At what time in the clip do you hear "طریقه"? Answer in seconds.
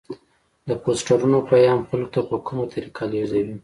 2.73-3.03